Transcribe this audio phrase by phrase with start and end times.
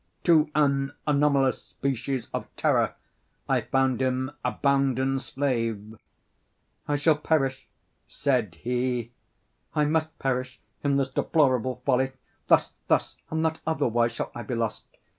[0.23, 2.95] To an anomalous species of terror
[3.47, 5.95] I found him a bounden slave.
[6.87, 7.67] "I shall perish,"
[8.07, 9.11] said he,
[9.75, 12.13] "I must perish in this deplorable folly.
[12.47, 14.85] Thus, thus, and not otherwise, shall I be lost.